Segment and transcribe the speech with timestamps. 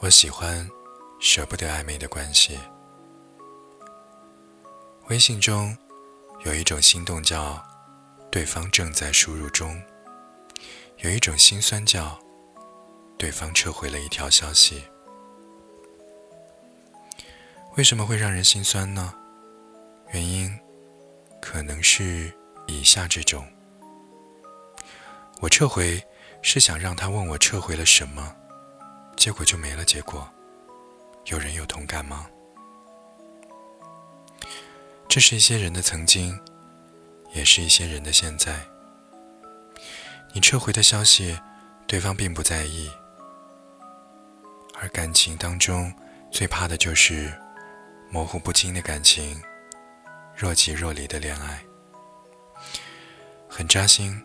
[0.00, 0.68] 我喜欢
[1.18, 2.56] 舍不得暧昧的关系。
[5.08, 5.76] 微信中
[6.44, 7.60] 有一种心动叫
[8.30, 9.82] 对方正在输入中，
[10.98, 12.16] 有一种心酸叫
[13.18, 14.84] 对方撤回了一条消息。
[17.76, 19.12] 为什么会让人心酸呢？
[20.12, 20.56] 原因
[21.42, 22.32] 可能是
[22.68, 23.44] 以下这种：
[25.40, 26.00] 我撤回
[26.40, 28.36] 是想让他问我撤回了什么，
[29.18, 30.26] 结果就没了结果。
[31.26, 32.26] 有人有同感吗？
[35.08, 36.38] 这是一些人的曾经，
[37.34, 38.64] 也是一些人的现在。
[40.32, 41.36] 你撤回的消息，
[41.86, 42.88] 对方并不在意。
[44.80, 45.92] 而感情当中
[46.30, 47.32] 最怕的就是
[48.10, 49.42] 模糊不清的感情，
[50.36, 51.60] 若即若离的恋爱，
[53.48, 54.24] 很扎心，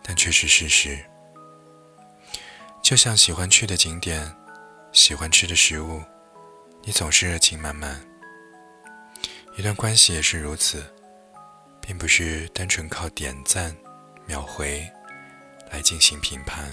[0.00, 1.04] 但却是事实。
[2.92, 4.30] 就像喜欢去的景点，
[4.92, 6.02] 喜欢吃的食物，
[6.82, 7.98] 你总是热情满满。
[9.56, 10.84] 一段关系也是如此，
[11.80, 13.74] 并不是单纯靠点赞、
[14.26, 14.86] 秒回
[15.70, 16.70] 来进行评判，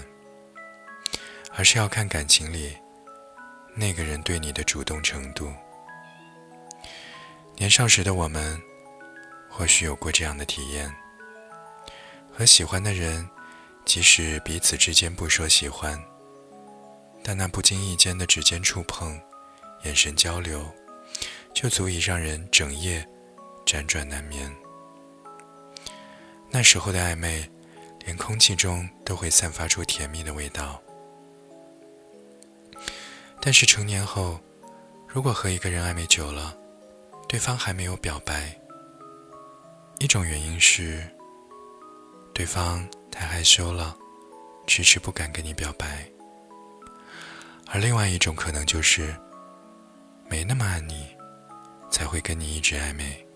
[1.56, 2.76] 而是要看感情里
[3.74, 5.50] 那个人对你的主动程度。
[7.56, 8.60] 年少时的我们，
[9.48, 10.94] 或许有过这样的体验：
[12.30, 13.26] 和喜欢的人，
[13.86, 15.98] 即使彼此之间不说喜欢，
[17.22, 19.20] 但那不经意间的指尖触碰、
[19.84, 20.68] 眼神交流。
[21.52, 23.06] 就足以让人整夜
[23.66, 24.50] 辗转难眠。
[26.48, 27.50] 那时候的暧昧，
[28.06, 30.80] 连空气中都会散发出甜蜜的味道。
[33.40, 34.38] 但是成年后，
[35.08, 36.56] 如果和一个人暧昧久了，
[37.28, 38.56] 对方还没有表白，
[39.98, 41.04] 一种原因是
[42.32, 43.96] 对方太害羞了，
[44.68, 45.86] 迟迟不敢跟你表白；
[47.70, 49.14] 而另外一种可能就是
[50.28, 51.08] 没那么爱你。
[51.90, 53.26] 才会跟你一直暧昧。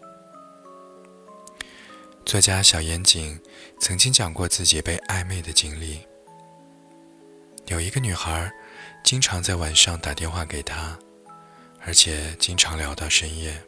[2.24, 3.38] 作家小严谨
[3.80, 6.00] 曾经讲过自己被暧昧的经历。
[7.66, 8.50] 有一个女孩，
[9.02, 10.96] 经常在晚上打电话给他，
[11.84, 13.60] 而且经常聊到深夜。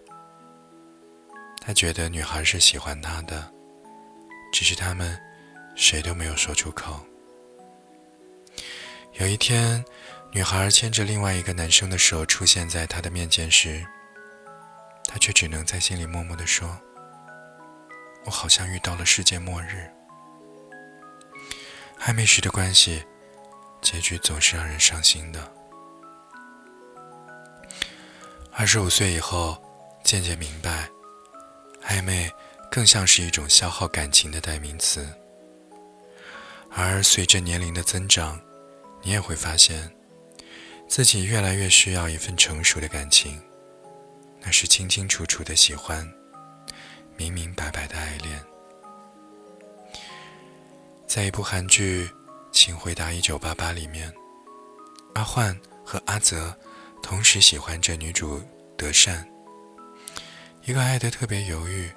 [1.61, 3.53] 他觉得女孩是喜欢他的，
[4.53, 5.19] 只是他们
[5.75, 7.01] 谁都没有说出口。
[9.15, 9.85] 有一天，
[10.37, 13.83] 女孩牵着另外一个男生的手出现在他的面前时，
[15.09, 16.79] 他却只能在心里默默地说
[18.27, 19.91] ：“我好像遇到了世界末日。”
[22.05, 23.03] 暧昧时的关系，
[23.81, 25.51] 结局总是让人伤心的。
[28.53, 29.57] 二十五岁以后，
[30.05, 30.87] 渐渐明白，
[31.83, 32.31] 暧昧
[32.71, 35.09] 更像是一种消耗感情的代名词。
[36.71, 38.39] 而随着年龄的增长，
[39.01, 39.91] 你也会发现，
[40.89, 43.41] 自己越来越需要一份成熟的感情。
[44.41, 46.09] 那是清清楚楚的喜欢，
[47.17, 48.43] 明明白白的爱恋。
[51.07, 52.05] 在一部韩剧
[52.53, 54.13] 《请回答一九八八》里面，
[55.15, 56.57] 阿焕和阿泽
[57.03, 58.41] 同时喜欢着女主
[58.77, 59.27] 德善，
[60.65, 61.91] 一个爱得特别犹豫，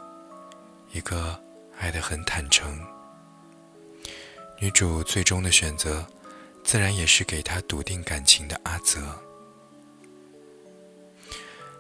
[0.91, 1.39] 一个
[1.77, 2.79] 爱得很坦诚。
[4.59, 6.05] 女主最终的选择，
[6.69, 9.19] 自然也是给他笃定感情的阿泽。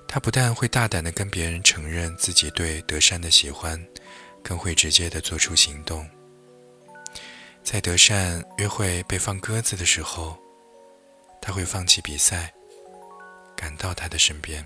[0.07, 3.79] 他不但会大胆的跟别人承认自己对德善的喜欢，
[4.41, 6.09] 更会直接的做出行动。
[7.63, 10.35] 在德善约会被放鸽子的时候，
[11.39, 12.51] 他会放弃比赛，
[13.55, 14.65] 赶到他的身边。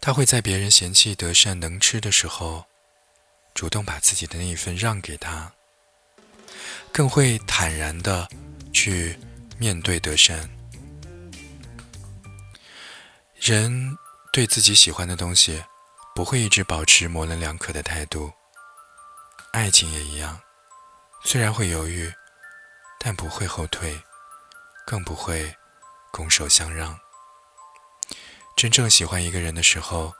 [0.00, 2.64] 他会在别人嫌弃德善能吃的时候，
[3.54, 5.52] 主动把自己的那一份让给他，
[6.92, 8.28] 更会坦然地
[8.72, 9.18] 去
[9.58, 10.48] 面对得善。
[13.40, 13.96] 人
[14.32, 15.64] 对自己喜欢的东西，
[16.14, 18.32] 不会一直保持模棱两可的态度。
[19.52, 20.40] 爱情也一样，
[21.24, 22.12] 虽然会犹豫，
[22.98, 24.02] 但不会后退，
[24.86, 25.56] 更不会
[26.12, 26.98] 拱手相让。
[28.56, 30.12] 真正喜欢一个人的时候，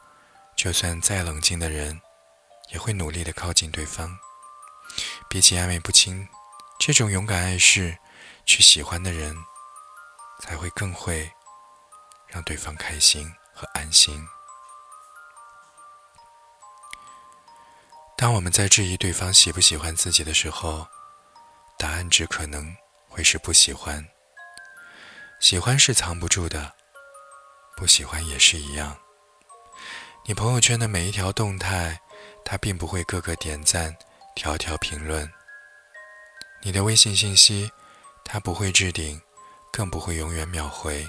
[0.56, 2.00] 就算再冷静的人，
[2.71, 4.19] 也会努力的靠近对方。
[5.29, 6.29] 比起暧昧不清，
[6.79, 7.99] 这种勇敢爱是
[8.47, 9.37] 去喜欢的人，
[10.41, 11.31] 才会更会。
[12.31, 14.23] 让对方开心和安心。
[18.19, 20.87] 当我们在质疑对方喜不喜欢自己的时候，
[21.79, 22.77] 答案只可能
[23.09, 24.07] 会是不喜欢。
[25.41, 26.75] 喜欢是藏不住的，
[27.79, 28.95] 不喜欢也是一样。
[30.27, 31.99] 你朋友圈的每一条动态，
[32.45, 33.97] 他并不会个个点赞、
[34.35, 35.27] 条条评论；
[36.63, 37.71] 你的微信信息，
[38.25, 39.21] 他不会置顶，
[39.73, 41.09] 更不会永远秒回。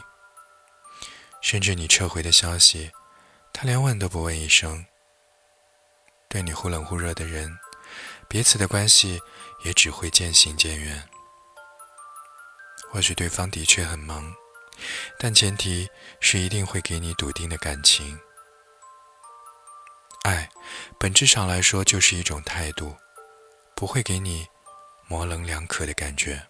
[1.42, 2.92] 甚至你撤回的消息，
[3.52, 4.86] 他连问都不问一声。
[6.28, 7.58] 对你忽冷忽热的人，
[8.28, 9.20] 彼此的关系
[9.64, 11.10] 也只会渐行渐远。
[12.92, 14.34] 或许对方的确很忙，
[15.18, 18.20] 但前提是一定会给你笃定的感情。
[20.24, 20.50] 爱，
[21.00, 22.96] 本质上来说就是一种态度，
[23.76, 24.48] 不会给你
[25.10, 26.44] 模棱两可的感觉。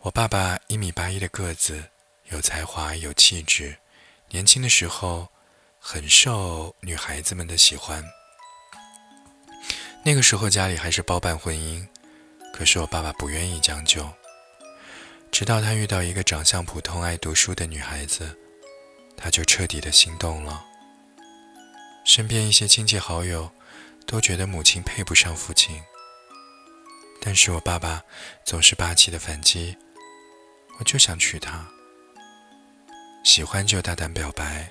[0.00, 1.90] 我爸爸一米八一的个子，
[2.30, 3.76] 有才华，有气质，
[4.30, 5.28] 年轻的时候
[5.78, 8.02] 很受女孩子们的喜欢。
[10.04, 11.86] 那个时候家里还是包办婚姻，
[12.52, 14.10] 可是我爸爸不愿意将就。
[15.30, 18.38] 直到他遇到一个长相普通、爱读书的女孩子，
[19.18, 20.64] 他就彻底的心动了。
[22.06, 23.50] 身边一些亲戚好友
[24.06, 25.82] 都觉得母亲配不上父亲，
[27.20, 28.02] 但是我爸爸
[28.44, 29.76] 总是霸气的反击。
[30.78, 31.66] 我就想娶她，
[33.24, 34.70] 喜欢就大胆表白，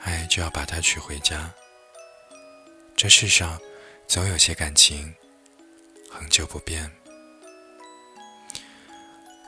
[0.00, 1.52] 爱就要把她娶回家。
[2.96, 3.60] 这世上
[4.08, 5.14] 总有些感情
[6.10, 6.90] 恒久不变。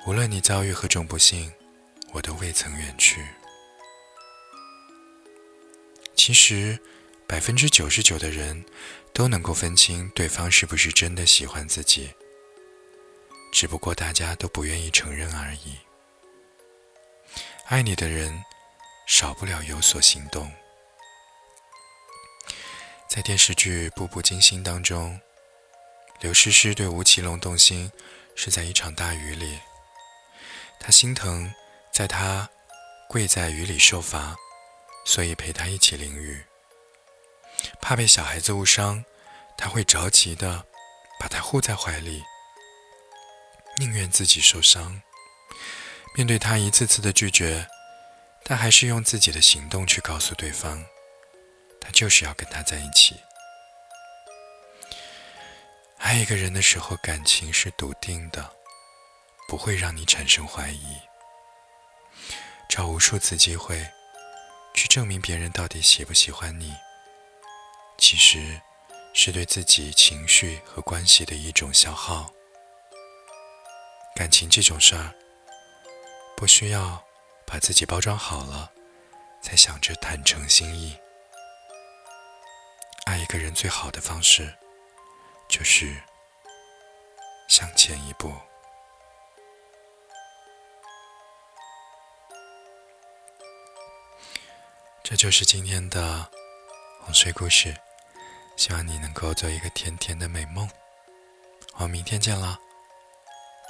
[0.07, 1.53] 无论你遭遇何种不幸，
[2.13, 3.27] 我都未曾远去。
[6.15, 6.79] 其实，
[7.29, 8.65] 百分之九十九的人
[9.13, 12.15] 都能够分清对方是不是真的喜欢自己。
[13.53, 15.79] 只不过大家都不愿意承认而已。
[17.67, 18.43] 爱你的人，
[19.07, 20.51] 少不了有所行动。
[23.09, 25.21] 在电视剧《步步惊心》当中，
[26.21, 27.93] 刘诗诗对吴奇隆动心，
[28.35, 29.61] 是在一场大雨里。
[30.81, 31.53] 他心疼，
[31.93, 32.49] 在他
[33.09, 34.35] 跪在雨里受罚，
[35.05, 36.43] 所以陪他一起淋雨。
[37.81, 39.05] 怕被小孩子误伤，
[39.57, 40.65] 他会着急的
[41.19, 42.23] 把他护在怀里。
[43.79, 45.03] 宁愿自己受伤，
[46.15, 47.69] 面对他一次次的拒绝，
[48.45, 50.85] 他还是用自己的行动去告诉对方，
[51.81, 53.17] 他就是要跟他在一起。
[55.99, 58.53] 爱一个人的时候，感情是笃定的，
[59.49, 60.99] 不会让你产生怀疑。
[62.69, 63.89] 找无数次机会，
[64.75, 66.75] 去证明别人到底喜不喜欢你，
[67.99, 68.61] 其实
[69.13, 72.33] 是对自己情绪和关系的一种消耗。
[74.15, 75.15] 感情这种事儿，
[76.37, 77.05] 不需要
[77.45, 78.73] 把自己包装好了，
[79.43, 80.97] 才想着坦诚心意。
[83.05, 84.57] 爱一个人最好的方式，
[85.49, 86.03] 就是
[87.49, 88.33] 向前一步。
[95.03, 96.31] 这就是今天的
[97.01, 97.75] 哄睡故事，
[98.59, 100.69] 希望你能够做一个甜甜的美梦。
[101.75, 102.59] 我们明天见啦。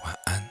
[0.02, 0.47] 晚安。